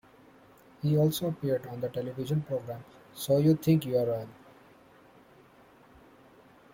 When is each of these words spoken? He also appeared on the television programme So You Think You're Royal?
He 0.81 0.97
also 0.97 1.27
appeared 1.27 1.67
on 1.67 1.79
the 1.79 1.87
television 1.87 2.41
programme 2.41 2.83
So 3.13 3.37
You 3.37 3.53
Think 3.55 3.85
You're 3.85 4.03
Royal? 4.07 4.27